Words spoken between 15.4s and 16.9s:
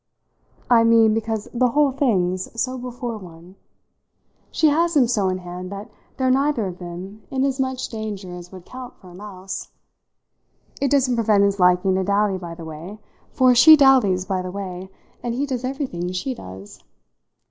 does everything she does.